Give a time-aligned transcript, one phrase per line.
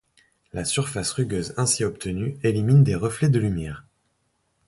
[0.51, 3.85] La surface rugueuse ainsi obtenue élimine des reflets de lumière.